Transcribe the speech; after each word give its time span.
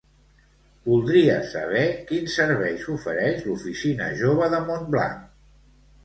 Voldria 0.85 1.33
saber 1.49 1.83
quins 2.11 2.37
serveis 2.39 2.85
ofereix 2.93 3.43
l'oficina 3.49 4.07
jove 4.23 4.49
de 4.55 4.63
Montblanc. 4.71 5.29